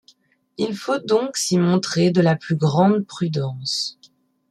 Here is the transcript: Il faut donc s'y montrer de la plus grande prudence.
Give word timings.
Il 0.57 0.75
faut 0.75 0.97
donc 0.97 1.37
s'y 1.37 1.59
montrer 1.59 2.09
de 2.09 2.21
la 2.21 2.35
plus 2.35 2.55
grande 2.55 3.05
prudence. 3.05 3.99